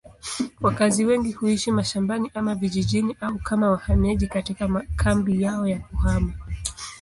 [0.61, 6.33] Wakazi wengi huishi mashambani ama vijijini au kama wahamiaji katika makambi yao ya kuhama.